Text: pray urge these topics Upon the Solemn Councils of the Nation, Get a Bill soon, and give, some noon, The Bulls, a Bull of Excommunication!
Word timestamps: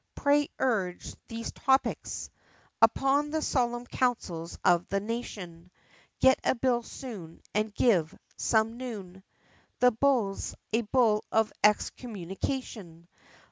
pray 0.15 0.49
urge 0.57 1.13
these 1.27 1.51
topics 1.51 2.31
Upon 2.81 3.29
the 3.29 3.43
Solemn 3.43 3.85
Councils 3.85 4.57
of 4.65 4.87
the 4.87 4.99
Nation, 4.99 5.69
Get 6.19 6.39
a 6.43 6.55
Bill 6.55 6.81
soon, 6.81 7.39
and 7.53 7.71
give, 7.71 8.17
some 8.35 8.77
noon, 8.77 9.23
The 9.77 9.91
Bulls, 9.91 10.55
a 10.73 10.81
Bull 10.81 11.23
of 11.31 11.53
Excommunication! 11.63 13.09